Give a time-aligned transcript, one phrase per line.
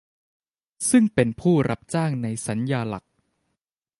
[0.89, 3.05] ซึ่งเป็นผู้รับจ้างในสัญญาหลัก